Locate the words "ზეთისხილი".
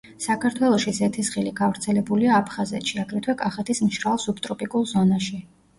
0.99-1.53